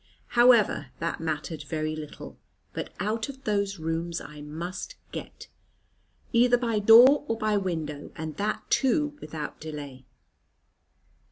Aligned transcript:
However, 0.29 0.87
that 0.97 1.19
mattered 1.19 1.61
very 1.61 1.95
little; 1.95 2.39
but 2.73 2.91
out 2.99 3.29
of 3.29 3.43
those 3.43 3.77
rooms 3.77 4.19
I 4.19 4.41
must 4.41 4.95
get, 5.11 5.47
either 6.33 6.57
by 6.57 6.79
door 6.79 7.23
or 7.27 7.37
by 7.37 7.55
window; 7.57 8.11
and 8.15 8.35
that, 8.37 8.63
too, 8.71 9.15
without 9.21 9.59
delay. 9.61 10.07